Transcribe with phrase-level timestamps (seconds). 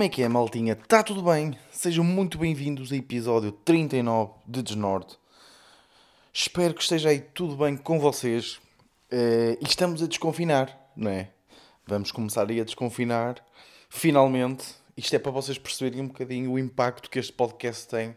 [0.00, 0.72] Como é que é, maltinha?
[0.72, 1.54] Está tudo bem?
[1.70, 5.18] Sejam muito bem-vindos ao episódio 39 de Desnorte.
[6.32, 8.58] Espero que esteja aí tudo bem com vocês.
[9.10, 11.28] Eh, e estamos a desconfinar, não é?
[11.86, 13.44] Vamos começar aí a desconfinar.
[13.90, 14.74] Finalmente.
[14.96, 18.16] Isto é para vocês perceberem um bocadinho o impacto que este podcast tem,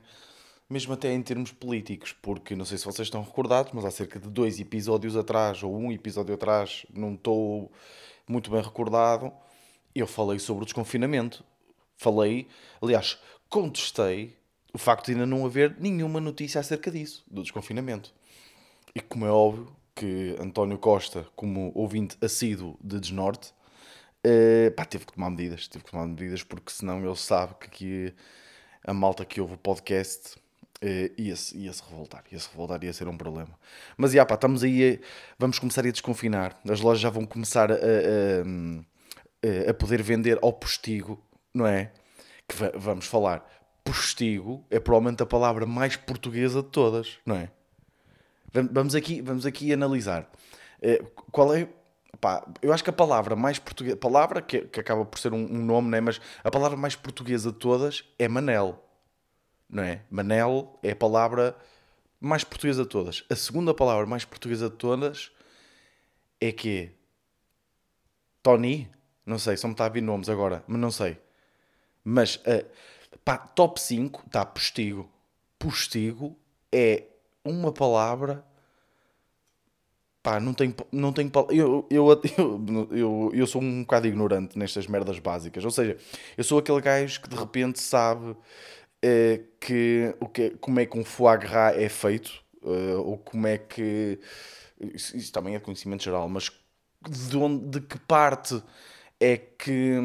[0.70, 2.14] mesmo até em termos políticos.
[2.14, 5.78] Porque não sei se vocês estão recordados, mas há cerca de dois episódios atrás, ou
[5.78, 7.70] um episódio atrás, não estou
[8.26, 9.34] muito bem recordado,
[9.94, 11.44] eu falei sobre o desconfinamento.
[11.98, 12.48] Falei,
[12.82, 13.18] aliás,
[13.50, 14.36] contestei
[14.74, 18.12] o facto de ainda não haver nenhuma notícia acerca disso, do desconfinamento.
[18.96, 23.54] E como é óbvio que António Costa, como ouvinte assíduo de Desnorte,
[24.24, 27.68] eh, pá, teve que tomar medidas, teve que tomar medidas porque senão ele sabe que
[27.68, 28.14] aqui
[28.86, 30.38] a malta que ouve o podcast
[30.82, 33.58] eh, ia-se ia -se revoltar, ia-se revoltar, ia ser um problema.
[33.98, 35.06] Mas, já pá, estamos aí, a,
[35.38, 40.52] vamos começar a desconfinar, as lojas já vão começar a, a, a poder vender ao
[40.54, 41.22] postigo,
[41.54, 41.92] não é?
[42.48, 43.48] Que va- vamos falar,
[43.84, 47.52] postigo é provavelmente a palavra mais portuguesa de todas, não é?
[48.54, 50.30] Vam- Vamos aqui, vamos aqui analisar.
[50.82, 51.68] Eh, Qual é.
[52.22, 53.98] pá, eu acho que a palavra mais portuguesa.
[53.98, 56.00] Palavra que, que acaba por ser um, um nome, né?
[56.02, 58.84] mas a palavra mais portuguesa de todas é Manel.
[59.70, 60.02] Não é?
[60.10, 61.56] Manel é a palavra
[62.20, 63.24] mais portuguesa de todas.
[63.30, 65.32] A segunda palavra mais portuguesa de todas
[66.40, 66.92] é que
[68.42, 68.90] Tony?
[69.26, 71.18] Não sei, só me está a vir nomes agora, mas não sei.
[72.04, 72.66] Mas, eh,
[73.24, 75.10] pá, top 5 está postigo.
[75.60, 76.38] Postigo
[76.72, 77.06] é
[77.46, 78.46] uma palavra.
[80.22, 82.08] Pá, não tenho, não pal- eu, eu,
[82.38, 85.66] eu, eu, eu sou um bocado ignorante nestas merdas básicas.
[85.66, 85.98] Ou seja,
[86.38, 88.34] eu sou aquele gajo que de repente sabe
[89.02, 92.32] eh, que, o que, como é que um foie gras é feito,
[92.64, 94.20] eh, ou como é que.
[94.80, 96.52] Isso, isso também é conhecimento geral, mas
[97.10, 98.62] de, onde, de que parte
[99.20, 100.00] é que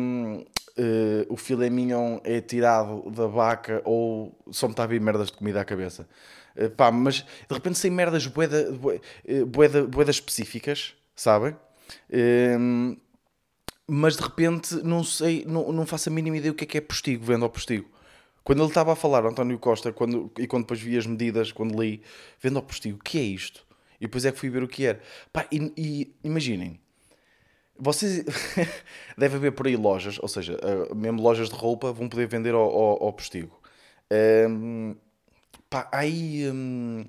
[0.78, 5.26] eh, o filé mignon é tirado da vaca ou só me está a vir merdas
[5.26, 6.08] de comida à cabeça.
[6.54, 9.02] Eh, pá, mas de repente sem merdas boeda, boeda,
[9.46, 11.56] boeda, boeda específicas, sabem?
[12.58, 12.96] Hum,
[13.86, 16.78] mas de repente não sei, não, não faço a mínima ideia o que é que
[16.78, 17.88] é postigo, vendo ao postigo.
[18.44, 21.80] Quando ele estava a falar, António Costa, quando, e quando depois vi as medidas, quando
[21.80, 22.02] li,
[22.40, 23.66] vendo ao postigo, o que é isto?
[24.00, 25.00] E depois é que fui ver o que era.
[25.32, 26.80] Pá, e, e imaginem,
[27.78, 28.24] vocês
[29.16, 32.54] deve haver por aí lojas, ou seja, eh, mesmo lojas de roupa vão poder vender
[32.54, 33.58] ao, ao, ao postigo.
[34.10, 34.94] Ehm,
[35.70, 37.04] pá, há aí hum,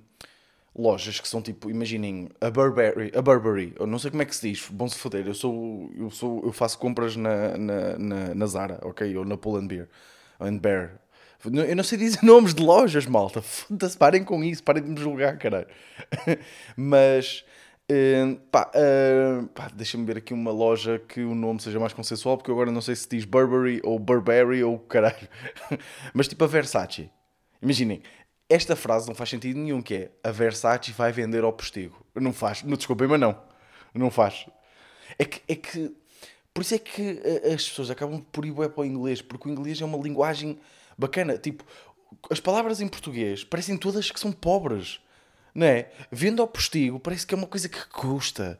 [0.75, 4.35] lojas que são tipo, imaginem, a Burberry, a Burberry, eu não sei como é que
[4.35, 8.35] se diz, bom se foder, eu sou, eu sou, eu faço compras na, na, na,
[8.35, 9.87] na Zara, ok, ou na Pull Bear,
[10.39, 10.99] and Bear.
[11.45, 13.41] Eu não sei dizer nomes de lojas, malta.
[13.41, 15.67] Foda-se, parem com isso, parem de me julgar, caralho.
[16.75, 17.45] Mas,
[17.89, 22.37] eh, pá, eh, pá, deixa-me ver aqui uma loja que o nome seja mais consensual,
[22.37, 25.27] porque eu agora não sei se diz Burberry ou Burberry ou caralho.
[26.13, 27.09] Mas tipo a Versace.
[27.61, 28.01] Imaginem,
[28.47, 32.05] esta frase não faz sentido nenhum, que é a Versace vai vender ao postigo.
[32.15, 33.41] Não faz, não desculpem, mas não.
[33.93, 34.45] Não faz.
[35.17, 35.95] É que, é que
[36.53, 39.51] por isso é que eh, as pessoas acabam por ir para o inglês, porque o
[39.51, 40.59] inglês é uma linguagem
[40.97, 41.37] bacana.
[41.37, 41.63] Tipo,
[42.29, 44.99] as palavras em português parecem todas que são pobres,
[45.59, 45.91] não é?
[46.09, 48.57] Vendo ao postigo, parece que é uma coisa que custa.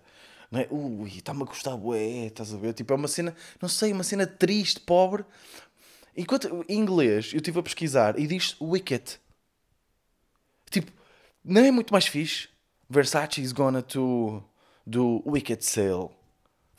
[0.52, 0.68] Não é?
[0.70, 2.74] Ui, está-me a custar bué, estás a ver?
[2.74, 5.24] Tipo, é uma cena, não sei, uma cena triste, pobre.
[6.18, 9.18] Enquanto em inglês eu estive a pesquisar e diz wicked.
[10.70, 10.92] Tipo,
[11.44, 12.50] não é muito mais fixe?
[12.90, 14.44] Versace is gonna to
[14.86, 16.10] do Wicked Sale.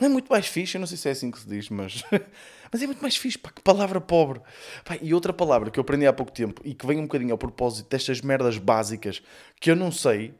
[0.01, 2.03] Não é muito mais fixe, eu não sei se é assim que se diz, mas,
[2.73, 4.41] mas é muito mais fixe, pá, que palavra pobre.
[4.83, 7.33] Pá, e outra palavra que eu aprendi há pouco tempo e que vem um bocadinho
[7.33, 9.23] ao propósito destas merdas básicas
[9.61, 10.35] que eu não sei.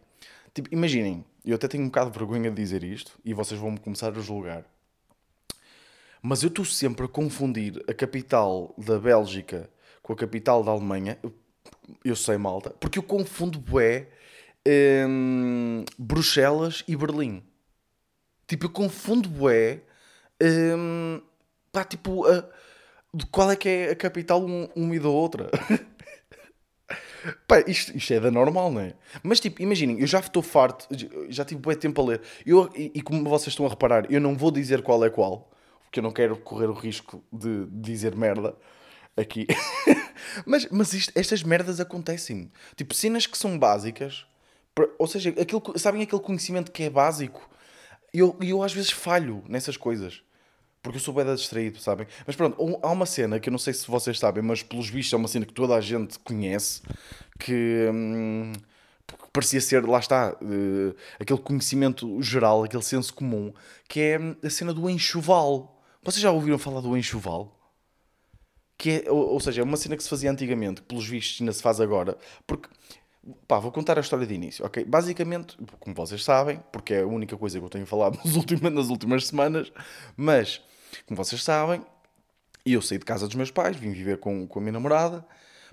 [0.55, 3.79] Tipo, imaginem, eu até tenho um bocado de vergonha de dizer isto e vocês vão-me
[3.79, 4.65] começar a julgar.
[6.23, 9.71] Mas eu estou sempre a confundir a capital da Bélgica
[10.03, 11.19] com a capital da Alemanha.
[12.03, 14.09] Eu, sei, malta, porque eu confundo bué
[15.07, 17.43] hum, Bruxelas e Berlim.
[18.51, 19.81] Tipo, eu confundo bué.
[20.43, 21.21] hum,
[21.71, 22.45] pá, tipo, a-
[23.15, 25.49] de qual é que é a capital um, uma e da outra?
[27.47, 28.95] Pá, isto, isto é da normal, não é?
[29.23, 30.89] Mas tipo, imaginem, eu já estou farto,
[31.29, 32.23] já tive bué tempo a ler.
[32.47, 35.49] Eu, e, e como vocês estão a reparar, eu não vou dizer qual é qual,
[35.85, 38.57] porque eu não quero correr o risco de dizer merda
[39.17, 39.47] aqui.
[40.47, 42.51] mas mas isto- estas merdas acontecem.
[42.75, 44.27] Tipo, cenas que são básicas,
[44.99, 47.49] ou seja, aquilo, sabem aquele conhecimento que é básico?
[48.13, 50.23] E eu, eu às vezes falho nessas coisas.
[50.83, 52.07] Porque eu sou bem distraído, sabem?
[52.27, 54.89] Mas pronto, um- há uma cena que eu não sei se vocês sabem, mas pelos
[54.89, 56.81] vistos é uma cena que toda a gente conhece,
[57.39, 58.53] que hum,
[59.33, 63.53] parecia ser, lá está, eh, aquele conhecimento geral, aquele senso comum,
[63.89, 65.83] que é hum, a cena do enxoval.
[66.03, 67.57] Vocês já ouviram falar do enxoval?
[68.79, 71.53] que é, ou, ou seja, é uma cena que se fazia antigamente, pelos vistos ainda
[71.53, 72.17] se faz agora,
[72.47, 72.69] porque
[73.47, 74.83] Pá, vou contar a história de início, ok?
[74.85, 78.73] Basicamente, como vocês sabem, porque é a única coisa que eu tenho falado nas últimas,
[78.73, 79.71] nas últimas semanas,
[80.17, 80.63] mas,
[81.07, 81.85] como vocês sabem,
[82.65, 85.27] eu saí de casa dos meus pais, vim viver com, com a minha namorada,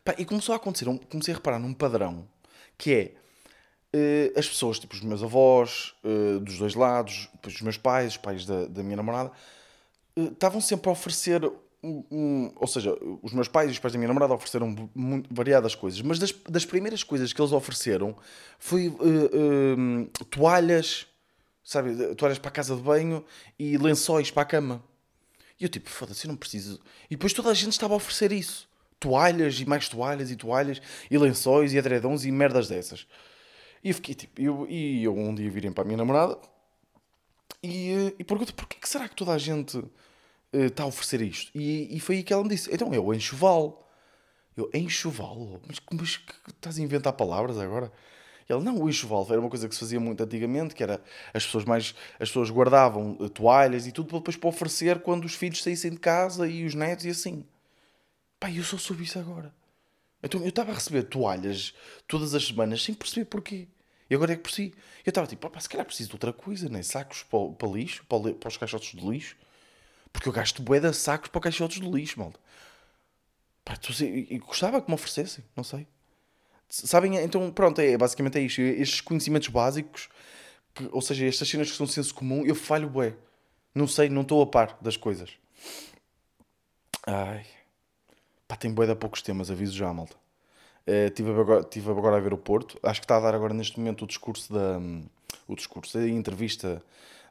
[0.03, 2.27] pá, e começou a acontecer, comecei a reparar num padrão,
[2.77, 3.13] que é,
[3.95, 8.17] uh, as pessoas, tipo os meus avós, uh, dos dois lados, os meus pais, os
[8.17, 9.31] pais da, da minha namorada,
[10.17, 11.41] uh, estavam sempre a oferecer
[11.83, 15.75] um, ou seja, os meus pais e os pais da minha namorada ofereceram muito, variadas
[15.75, 18.15] coisas, mas das, das, primeiras coisas que eles ofereceram
[18.57, 21.05] foi uh, uh, toalhas,
[21.63, 23.23] sabe, toalhas para a casa de banho
[23.59, 24.83] e lençóis para a cama.
[25.59, 26.79] E eu tipo, foda-se, eu não preciso.
[27.09, 28.67] E depois toda a gente estava a oferecer isso:
[28.99, 33.07] toalhas e mais toalhas e toalhas e lençóis e edredons e merdas dessas.
[33.83, 36.37] E eu fiquei tipo, eu, e eu um dia virei para a minha namorada
[37.61, 39.83] e, eh, e pergunto: porquê que será que toda a gente
[40.51, 41.51] está eh, a oferecer isto.
[41.55, 43.83] E, e foi aí que ela me disse: então é o enxoval.
[44.55, 45.61] Eu, enxoval?
[45.67, 47.91] Mas, mas estás a inventar palavras agora?
[48.49, 51.01] Ele, não, o enxoval era uma coisa que se fazia muito antigamente, que era
[51.33, 55.35] as pessoas mais, as pessoas guardavam eh, toalhas e tudo depois para oferecer quando os
[55.35, 57.45] filhos saíssem de casa e os netos e assim.
[58.39, 59.53] Pá, eu só soube isso agora.
[60.23, 61.73] Então eu estava a receber toalhas
[62.07, 63.67] todas as semanas sem perceber porquê.
[64.09, 64.73] E agora é que percebi.
[65.05, 66.81] Eu estava tipo, pá, se calhar preciso de outra coisa, né?
[66.81, 69.35] Sacos para, para lixo, para, para os caixotes de lixo.
[70.17, 72.39] Porque eu gasto bué de sacos para caixotes de lixo, malta.
[73.63, 75.85] Pá, e gostava que me oferecessem, não sei.
[76.67, 77.17] Sabem?
[77.17, 78.59] Então, pronto, é, basicamente é isto.
[78.59, 80.09] Estes conhecimentos básicos,
[80.73, 83.13] que, ou seja, estas cenas que são senso comum, eu falho bué.
[83.75, 85.33] Não sei, não estou a par das coisas.
[87.05, 87.45] Ai.
[88.47, 90.15] Pá, tem bué de poucos temas, aviso já, malta.
[90.87, 92.79] Uh, tive, agora, tive agora a ver o Porto.
[92.81, 94.79] Acho que está a dar agora neste momento o discurso da...
[95.47, 96.81] O discurso, a entrevista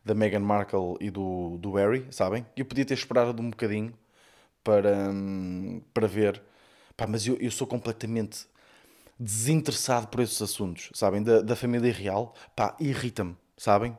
[0.07, 2.47] da Meghan Markle e do, do Harry, sabem?
[2.57, 3.93] Eu podia ter esperado um bocadinho
[4.65, 5.13] para,
[5.93, 6.43] para ver,
[6.97, 8.47] Pá, mas eu, eu sou completamente
[9.21, 11.23] desinteressado por esses assuntos, sabem?
[11.23, 13.97] Da, da família real, pá, irrita-me, sabem?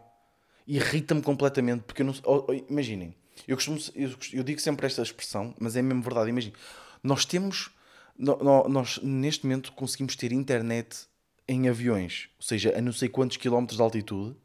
[0.65, 2.15] Irrita-me completamente, porque eu não.
[2.24, 3.13] Oh, oh, imaginem,
[3.48, 6.30] eu, costumo, eu, eu, digo sempre esta expressão, mas é mesmo verdade.
[6.30, 6.56] Imaginem,
[7.04, 7.69] nós temos.
[8.18, 11.06] No, nós, neste momento, conseguimos ter internet
[11.48, 14.36] em aviões, ou seja, a não sei quantos quilómetros de altitude,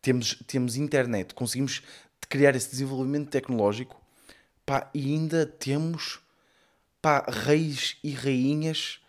[0.00, 1.82] temos, temos internet, conseguimos
[2.28, 4.00] criar esse desenvolvimento tecnológico
[4.68, 6.20] pá, e ainda temos
[7.00, 9.00] pá, reis e rainhas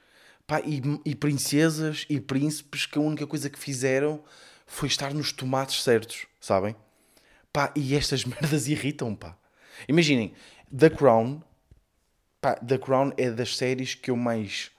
[0.48, 4.24] pá, e, e princesas e príncipes que a única coisa que fizeram
[4.66, 6.76] foi estar nos tomates certos, sabem?
[7.52, 9.36] Pá, e estas merdas irritam, pá.
[9.88, 10.34] Imaginem,
[10.76, 11.42] The Crown,
[12.40, 14.72] pá, The Crown é das séries que eu mais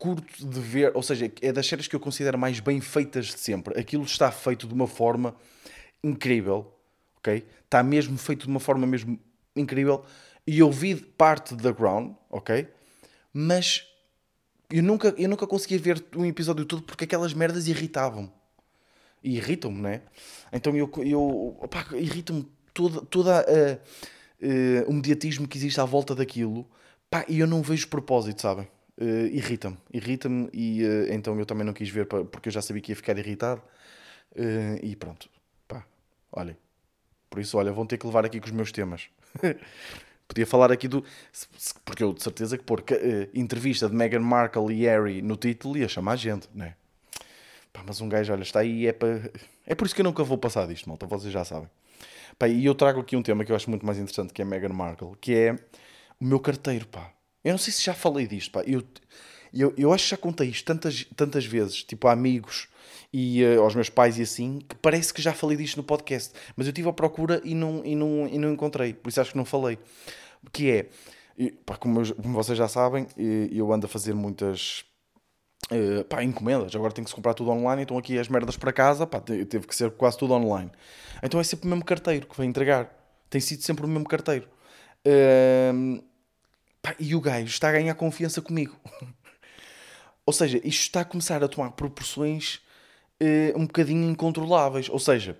[0.00, 3.38] curto de ver, ou seja, é das séries que eu considero mais bem feitas de
[3.38, 3.78] sempre.
[3.78, 5.36] Aquilo está feito de uma forma
[6.02, 6.74] incrível,
[7.18, 7.46] ok?
[7.62, 9.20] Está mesmo feito de uma forma mesmo
[9.54, 10.02] incrível.
[10.46, 12.66] E eu vi parte da Ground, ok?
[13.30, 13.86] Mas
[14.70, 18.32] eu nunca, eu nunca conseguia ver um episódio todo porque aquelas merdas irritavam.
[19.22, 20.00] E irritam-me, né?
[20.50, 21.60] Então eu, eu
[21.92, 26.66] irritam-me toda, toda a, a, o mediatismo que existe à volta daquilo.
[27.10, 28.66] Pá, e eu não vejo propósito, sabem?
[29.00, 29.76] Uh, irrita-me.
[29.92, 32.96] Irrita-me e uh, então eu também não quis ver porque eu já sabia que ia
[32.96, 33.62] ficar irritado.
[34.32, 35.28] Uh, e pronto.
[35.66, 35.84] Pá,
[36.32, 36.56] olhem.
[37.28, 39.08] Por isso, olha, vão ter que levar aqui com os meus temas.
[40.28, 41.04] Podia falar aqui do.
[41.84, 42.84] Porque eu de certeza que pôr
[43.34, 46.76] entrevista de Meghan Markle e Harry no título ia chamar gente, não é?
[47.72, 49.30] Pá, mas um gajo, olha, está aí, é para.
[49.66, 51.68] É por isso que eu nunca vou passar disto, malta, vocês já sabem.
[52.38, 54.44] Pá, e eu trago aqui um tema que eu acho muito mais interessante que é
[54.44, 55.52] Meghan Markle, que é
[56.20, 57.12] o meu carteiro, pá.
[57.44, 58.62] Eu não sei se já falei disto, pá.
[58.66, 58.82] Eu,
[59.52, 62.68] eu, eu acho que já contei isto tantas, tantas vezes, tipo a amigos
[63.12, 66.32] e uh, aos meus pais e assim, que parece que já falei disto no podcast.
[66.56, 69.32] Mas eu estive à procura e não, e, não, e não encontrei, por isso acho
[69.32, 69.78] que não falei.
[70.52, 73.06] Que é, pá, como, eu, como vocês já sabem,
[73.50, 74.84] eu ando a fazer muitas
[75.72, 76.74] uh, pá, encomendas.
[76.74, 79.66] Agora tenho que se comprar tudo online, então aqui as merdas para casa, pá, teve
[79.66, 80.70] que ser quase tudo online.
[81.22, 82.96] Então é sempre o mesmo carteiro que vai entregar.
[83.28, 84.48] Tem sido sempre o mesmo carteiro.
[85.06, 86.02] Uh,
[86.82, 88.76] Pá, e o gajo está a ganhar confiança comigo.
[90.24, 92.60] Ou seja, isto está a começar a tomar proporções
[93.20, 94.88] uh, um bocadinho incontroláveis.
[94.88, 95.36] Ou seja,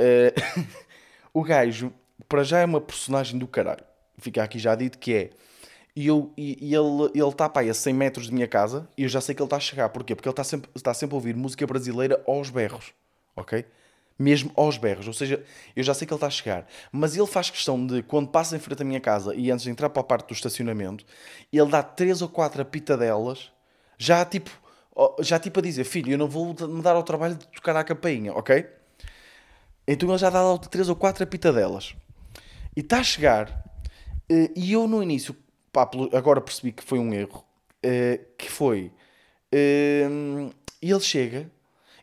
[0.00, 0.66] uh,
[1.32, 1.92] o gajo,
[2.28, 3.84] para já é uma personagem do caralho.
[4.18, 5.30] Fica aqui já dito que é.
[5.94, 9.02] E, eu, e, e ele, ele está pá, a 100 metros de minha casa e
[9.02, 9.88] eu já sei que ele está a chegar.
[9.90, 10.14] Porquê?
[10.14, 12.92] Porque ele está sempre, está sempre a ouvir música brasileira aos berros.
[13.36, 13.64] Ok?
[14.18, 15.06] Mesmo aos berros.
[15.06, 15.42] Ou seja,
[15.74, 18.56] eu já sei que ele está a chegar, mas ele faz questão de, quando passa
[18.56, 21.04] em frente à minha casa e antes de entrar para a parte do estacionamento,
[21.52, 23.50] ele dá três ou quatro apitadelas,
[23.98, 24.50] já tipo,
[25.20, 27.84] já tipo a dizer: Filho, eu não vou me dar ao trabalho de tocar a
[27.84, 28.66] campainha, ok?
[29.86, 31.94] Então ele já dá três ou quatro apitadelas
[32.76, 33.62] e está a chegar.
[34.28, 35.36] Eh, e eu no início
[35.72, 37.44] pá, agora percebi que foi um erro,
[37.84, 38.92] uh, que foi,
[39.54, 41.50] uh, ele chega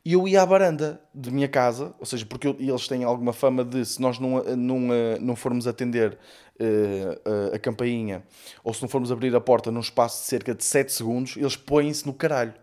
[0.05, 3.33] e eu ia à varanda de minha casa, ou seja, porque eu, eles têm alguma
[3.33, 4.79] fama de se nós não, não,
[5.19, 6.17] não formos atender
[6.59, 8.23] uh, a campainha
[8.63, 11.55] ou se não formos abrir a porta num espaço de cerca de 7 segundos, eles
[11.55, 12.53] põem-se no caralho.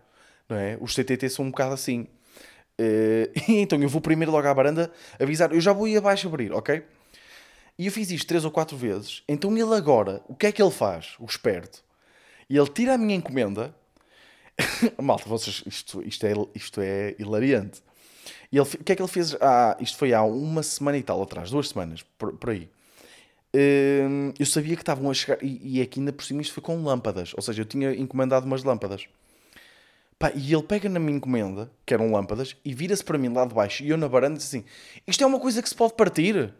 [0.49, 0.77] Não é?
[0.79, 2.07] Os CTT são um bocado assim.
[2.79, 6.51] Uh, então eu vou primeiro logo à varanda avisar, eu já vou ir abaixo abrir,
[6.53, 6.83] ok?
[7.77, 9.23] E eu fiz isto três ou quatro vezes.
[9.27, 11.15] Então ele agora, o que é que ele faz?
[11.19, 11.83] O esperto.
[12.49, 13.75] Ele tira a minha encomenda.
[15.01, 17.81] Malta, vocês, isto, isto, é, isto é hilariante.
[18.51, 19.35] E ele, o que é que ele fez?
[19.35, 22.69] Ah, isto foi há uma semana e tal atrás, duas semanas, por, por aí.
[23.55, 26.63] Hum, eu sabia que estavam a chegar, e, e aqui ainda por cima isto foi
[26.63, 29.07] com lâmpadas, ou seja, eu tinha encomendado umas lâmpadas.
[30.19, 33.45] Pá, e ele pega na minha encomenda, que eram lâmpadas, e vira-se para mim lá
[33.45, 34.65] de baixo, e eu na varanda disse assim:
[35.05, 36.53] Isto é uma coisa que se pode partir.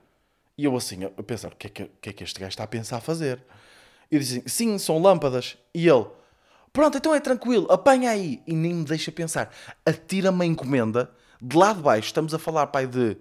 [0.57, 2.63] E eu assim, a pensar: O que é que, que, é que este gajo está
[2.63, 3.41] a pensar fazer?
[4.11, 5.57] E disse assim: Sim, são lâmpadas.
[5.73, 6.05] E ele:
[6.77, 8.39] Pronto, então é tranquilo, apanha aí.
[8.45, 9.51] E nem me deixa pensar.
[9.83, 13.17] Atira-me a encomenda, de lá de baixo, estamos a falar, pai, de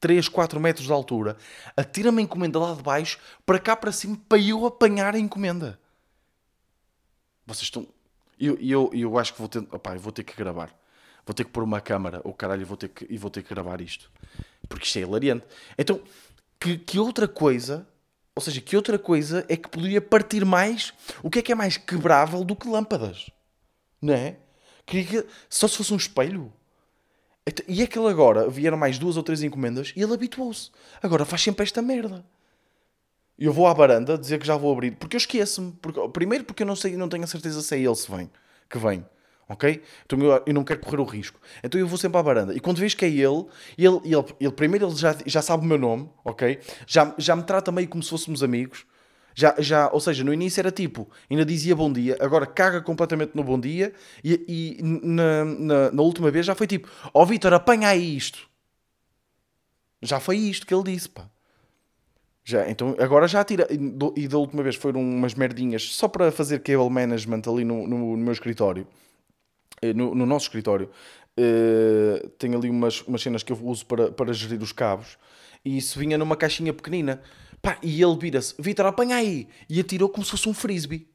[0.00, 1.36] 3, 4 metros de altura,
[1.76, 5.78] atira-me a encomenda lá de baixo, para cá para cima, para eu apanhar a encomenda.
[7.46, 7.86] Vocês estão
[8.40, 10.76] eu, eu, eu acho que vou ter, opá, vou ter que gravar.
[11.24, 13.44] Vou ter que pôr uma câmara, ou oh, caralho, vou ter que, e vou ter
[13.44, 14.10] que gravar isto.
[14.68, 15.46] Porque isto é hilariante.
[15.78, 16.00] Então,
[16.58, 17.86] que, que outra coisa,
[18.34, 20.92] ou seja, que outra coisa é que poderia partir mais?
[21.22, 23.30] O que é que é mais quebrável do que lâmpadas?
[24.00, 24.36] Não é?
[24.86, 26.52] Queria que, só se fosse um espelho.
[27.46, 30.70] Então, e aquele agora, vieram mais duas ou três encomendas e ele habituou-se.
[31.02, 32.24] Agora faz sempre esta merda
[33.40, 35.72] eu vou à varanda dizer que já vou abrir, porque eu esqueço-me.
[35.80, 38.30] Porque, primeiro porque eu não sei, não tenho a certeza se é ele se vem,
[38.68, 39.04] que vem.
[39.50, 39.82] Ok?
[40.06, 41.40] Então eu, eu não quero correr o risco.
[41.62, 42.54] Então eu vou sempre à varanda.
[42.54, 45.66] E quando vejo que é ele, ele, ele, ele primeiro ele já, já sabe o
[45.66, 46.60] meu nome, ok?
[46.86, 48.86] Já, já me trata meio como se fôssemos amigos.
[49.34, 53.32] Já, já, ou seja, no início era tipo, ainda dizia bom dia, agora caga completamente
[53.34, 53.92] no bom dia
[54.22, 58.16] e, e na, na, na, última vez já foi tipo, ó oh, Vitor, apanha aí
[58.16, 58.48] isto.
[60.00, 61.28] Já foi isto que ele disse, pá.
[62.44, 63.66] Já, então agora já tira.
[64.16, 68.16] E da última vez foram umas merdinhas só para fazer cable management ali no, no,
[68.16, 68.86] no meu escritório.
[69.82, 70.90] Eh, no, no nosso escritório.
[71.38, 75.16] Uh, tenho ali umas, umas cenas que eu uso para, para gerir os cabos.
[75.64, 77.22] E isso vinha numa caixinha pequenina.
[77.62, 79.48] Pá, e ele vira-se: Vitor, apanha aí!
[79.68, 81.08] E atirou como se fosse um frisbee.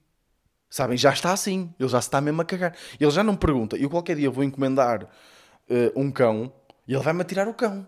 [0.70, 0.98] Sabem?
[0.98, 1.74] Já está assim.
[1.80, 2.76] Ele já se está mesmo a cagar.
[3.00, 3.78] Ele já não pergunta.
[3.78, 6.52] Eu qualquer dia vou encomendar uh, um cão
[6.88, 7.88] e ele vai-me atirar o cão.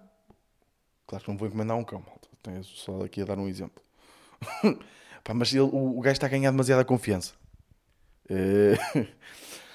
[1.08, 2.04] Claro que não vou encomendar um cão,
[2.44, 3.82] tenho só aqui a dar um exemplo.
[5.24, 7.34] pá, mas ele, o, o gajo está a ganhar demasiada confiança.
[8.30, 9.08] Uh...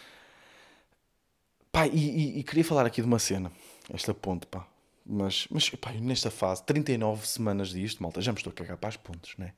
[1.73, 3.50] pá, e, e, e, queria falar aqui de uma cena,
[3.93, 4.67] esta ponte, pá.
[5.05, 8.91] Mas, mas pá, nesta fase, 39 semanas disto, malta, já me estou a cagar para
[8.91, 9.55] as pontes, né?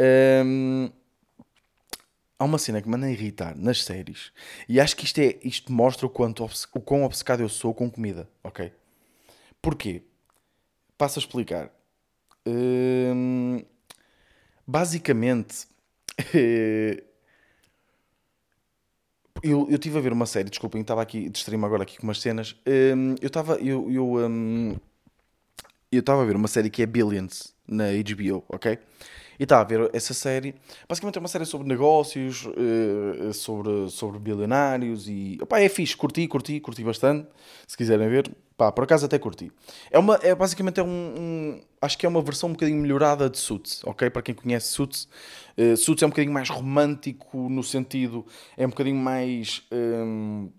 [0.00, 0.84] Um...
[0.86, 0.92] Ehm,
[2.38, 4.32] há uma cena que me anda irritar nas séries,
[4.66, 7.90] e acho que isto, é, isto mostra o, quanto, o quão obcecado eu sou com
[7.90, 8.72] comida, ok?
[9.60, 10.02] Porquê?
[10.96, 11.70] Passo a explicar.
[12.46, 13.62] Hum,
[14.66, 15.66] basicamente,
[19.42, 22.20] eu, eu estive a ver uma série, desculpem, estava aqui, distraí-me agora aqui com umas
[22.20, 22.56] cenas.
[22.66, 24.76] Hum, eu estava eu, eu, hum,
[25.90, 28.78] eu estava a ver uma série que é Billions na HBO, ok?
[29.40, 30.54] E estava a ver essa série.
[30.86, 35.38] Basicamente é uma série sobre negócios, uh, sobre, sobre bilionários e.
[35.40, 37.26] Opá, é fixe, curti, curti, curti bastante.
[37.66, 39.50] Se quiserem ver, pá, por acaso até curti.
[39.90, 43.30] É uma, é, basicamente é um, um, Acho que é uma versão um bocadinho melhorada
[43.30, 44.10] de Suits, ok?
[44.10, 45.08] Para quem conhece Suits,
[45.56, 48.26] uh, Suits é um bocadinho mais romântico no sentido.
[48.58, 49.62] É um bocadinho mais.
[49.72, 50.50] Um,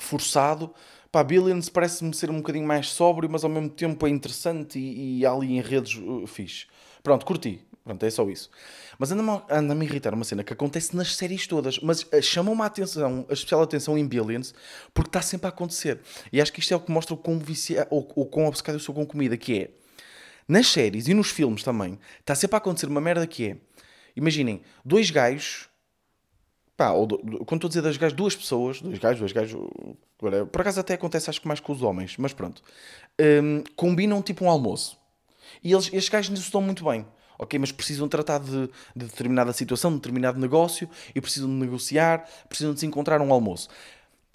[0.00, 0.72] forçado.
[1.12, 5.18] Pá, Billions parece-me ser um bocadinho mais sóbrio, mas ao mesmo tempo é interessante e,
[5.18, 6.66] e ali enredos uh, fixe.
[7.02, 7.67] Pronto, curti.
[7.88, 8.50] Pronto, é só isso.
[8.98, 12.60] Mas anda-me anda a irritar uma cena que acontece nas séries todas, mas uh, chamam-me
[12.60, 14.54] a atenção, a especial atenção em Billions,
[14.92, 15.98] porque está sempre a acontecer.
[16.30, 18.74] E acho que isto é o que mostra o quão, vicia, ou, ou quão obcecado
[18.74, 19.70] eu sou com comida, que é,
[20.46, 23.56] nas séries e nos filmes também, está sempre a acontecer uma merda que é,
[24.14, 25.70] imaginem, dois gajos,
[26.76, 27.08] pá, ou,
[27.46, 29.58] quando estou a dizer dois gajos, duas pessoas, dois gajos, dois gajos,
[30.18, 32.62] por acaso até acontece acho que mais com os homens, mas pronto,
[33.42, 34.98] um, combinam tipo um almoço.
[35.64, 37.06] E eles, estes gajos não se dão muito bem
[37.38, 42.28] ok, mas precisam tratar de, de determinada situação, de determinado negócio e precisam de negociar,
[42.48, 43.68] precisam de se encontrar um almoço.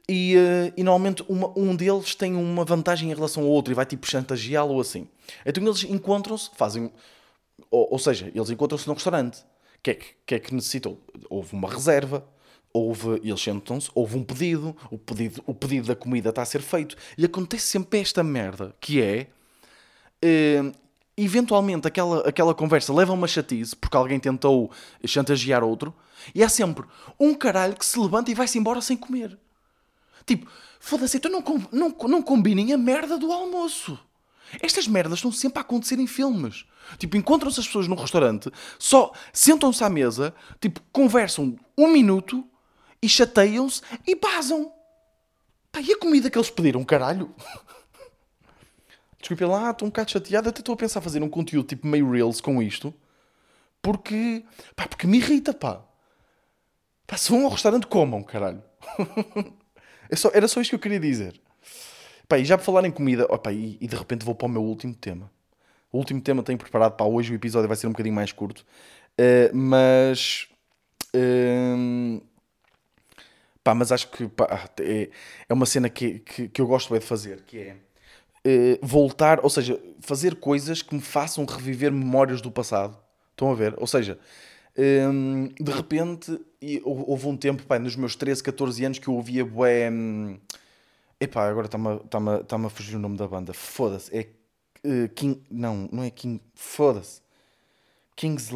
[0.08, 3.76] E, uh, e normalmente uma, um deles tem uma vantagem em relação ao outro e
[3.76, 5.08] vai tipo chantageá-lo assim.
[5.46, 6.92] Então eles encontram-se, fazem.
[7.70, 9.40] Ou, ou seja, eles encontram-se num restaurante.
[9.40, 10.98] O que, é que, que é que necessitam?
[11.30, 12.26] Houve uma reserva,
[12.74, 16.62] houve, eles sentam-se, houve um pedido, o pedido, o pedido da comida está a ser
[16.62, 16.98] feito.
[17.18, 19.28] E acontece sempre esta merda, que é.
[21.16, 24.72] Eventualmente aquela, aquela conversa leva a uma chatice porque alguém tentou
[25.06, 25.94] chantagear outro
[26.34, 26.86] e há sempre
[27.20, 29.38] um caralho que se levanta e vai-se embora sem comer.
[30.26, 34.00] Tipo, foda-se, então não, não, não combinem a merda do almoço.
[34.62, 36.66] Estas merdas estão sempre a acontecer em filmes.
[36.98, 42.46] Tipo, encontram-se as pessoas num restaurante, só sentam-se à mesa, tipo, conversam um minuto
[43.02, 44.72] e chateiam-se e basam.
[45.72, 47.34] Pá, e a comida que eles pediram, caralho?
[49.24, 50.50] Desculpe lá, estou um bocado chateado.
[50.50, 52.94] Até estou a pensar fazer um conteúdo tipo meio Reels com isto.
[53.82, 54.44] Porque,
[54.76, 55.82] pá, porque me irrita, pá.
[57.08, 58.62] Pá, se vão ao restaurante, comam, caralho.
[60.12, 61.40] é só, era só isto que eu queria dizer.
[62.28, 64.50] Pá, e já por falar em comida, opa, e, e, de repente vou para o
[64.50, 65.32] meu último tema.
[65.90, 68.66] O último tema tenho preparado para hoje, o episódio vai ser um bocadinho mais curto.
[69.18, 70.50] Uh, mas.
[71.16, 72.22] Uh,
[73.64, 75.10] pá, mas acho que pá, é,
[75.48, 77.78] é uma cena que, que, que eu gosto bem de fazer, que é
[78.46, 82.98] eh, voltar, ou seja, fazer coisas que me façam reviver memórias do passado.
[83.32, 83.74] Estão a ver?
[83.78, 84.20] Ou seja,
[84.78, 86.40] um, de repente,
[86.84, 89.90] houve um tempo, pá, nos meus 13, 14 anos, que eu ouvia bué.
[89.90, 90.38] Um,
[91.20, 93.54] epá, agora está-me tá tá a fugir o nome da banda.
[93.54, 94.16] Foda-se.
[94.16, 94.28] É
[94.86, 95.42] uh, King.
[95.50, 96.42] Não, não é King.
[96.56, 97.22] Foda-se.
[98.16, 98.52] Kings.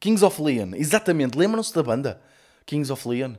[0.00, 0.72] Kings of Leon.
[0.74, 1.38] Exatamente.
[1.38, 2.20] Lembram-se da banda?
[2.66, 3.34] Kings of Leon.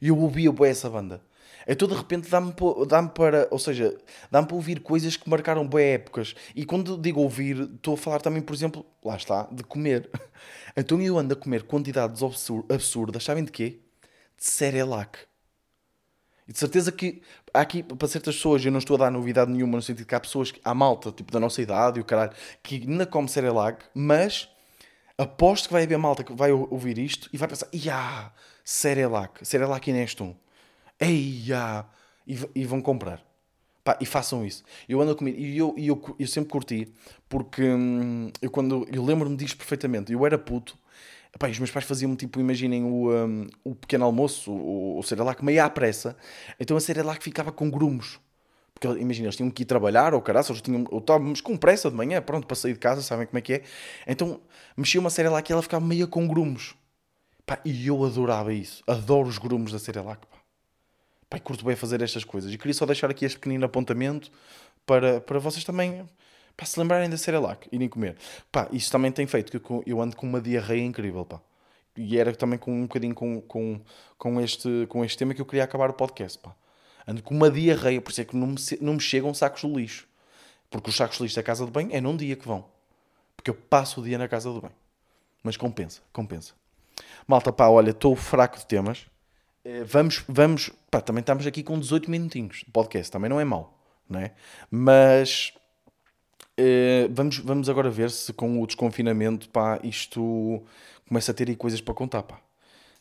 [0.00, 1.22] E eu ouvia bué essa banda.
[1.66, 2.54] Então de repente dá-me
[2.86, 3.96] dá para, ou seja,
[4.30, 6.34] dá-me para ouvir coisas que marcaram boas épocas.
[6.54, 10.10] E quando digo ouvir, estou a falar também, por exemplo, lá está, de comer.
[10.76, 13.78] Então eu ando a comer quantidades absurdas, sabem de quê?
[14.36, 15.20] De Cerelac.
[16.46, 19.50] E de certeza que há aqui, para certas pessoas, eu não estou a dar novidade
[19.50, 22.32] nenhuma, no sentido que há pessoas, há malta, tipo da nossa idade e o caralho,
[22.62, 24.48] que ainda come Cerelac, mas
[25.16, 28.30] aposto que vai haver malta que vai ouvir isto e vai pensar, ia,
[28.64, 30.34] Cerelac, Cerelac Inestum.
[31.04, 31.86] Eia!
[32.26, 33.24] E, e vão comprar.
[33.84, 34.64] Pá, e façam isso.
[34.88, 35.38] Eu ando a comer.
[35.38, 36.92] E eu, eu, eu sempre curti,
[37.28, 38.86] porque hum, eu quando.
[38.90, 40.12] Eu lembro-me disto perfeitamente.
[40.12, 40.78] Eu era puto.
[41.38, 45.44] Pá, os meus pais faziam tipo, imaginem o, um, o pequeno almoço, o, o Cerelac,
[45.44, 46.16] meio à pressa.
[46.58, 48.20] Então a Cerelac ficava com grumos.
[48.72, 51.96] Porque imagina, eles tinham que ir trabalhar, ou caraças, tinham, ou estávamos com pressa de
[51.96, 53.62] manhã, pronto, para sair de casa, sabem como é que é.
[54.06, 54.40] Então
[54.76, 56.74] mexia uma Cerelac e ela ficava meio com grumos.
[57.46, 58.82] Pá, e eu adorava isso.
[58.86, 60.26] Adoro os grumos da Cerelac.
[60.26, 60.43] Pá.
[61.34, 62.52] Pai, curto bem fazer estas coisas.
[62.52, 64.30] E queria só deixar aqui este pequenino apontamento
[64.86, 66.08] para, para vocês também
[66.56, 68.16] para se lembrarem da Cerelac, irem comer.
[68.52, 71.40] Pá, isso também tem feito que eu, eu ando com uma diarreia incrível, pá.
[71.96, 73.80] E era também com um bocadinho com, com,
[74.16, 76.54] com, este, com este tema que eu queria acabar o podcast, pá.
[77.04, 79.66] Ando com uma diarreia, por isso é que não me, não me chegam sacos de
[79.66, 80.06] lixo.
[80.70, 82.64] Porque os sacos de lixo da casa de banho é num dia que vão.
[83.36, 84.76] Porque eu passo o dia na casa do banho.
[85.42, 86.52] Mas compensa, compensa.
[87.26, 89.12] Malta, pá, olha, estou fraco de temas.
[89.64, 93.44] Eh, vamos, vamos, pá, também estamos aqui com 18 minutinhos de podcast, também não é
[93.44, 94.32] mau, não é?
[94.70, 95.54] Mas
[96.58, 100.62] uh, vamos, vamos agora ver se com o desconfinamento, pá, isto
[101.08, 102.38] começa a ter aí coisas para contar, pá.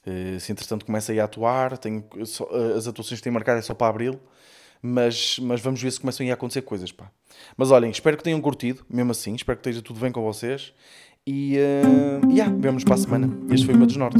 [0.08, 2.47] Uh, se entretanto começa a ir a atuar, tenho, só,
[2.78, 4.19] as atuações que têm marcado é só para abril,
[4.82, 7.12] mas, mas vamos ver se começam a, ir a acontecer coisas, pá.
[7.58, 10.73] Mas olhem, espero que tenham curtido, mesmo assim, espero que esteja tudo bem com vocês.
[11.26, 13.30] E, uh, yeah, vemos para a semana.
[13.49, 14.19] Este foi o meu desnorte.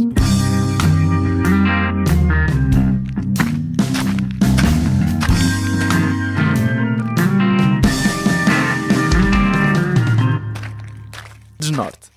[11.63, 12.10] Desnorte.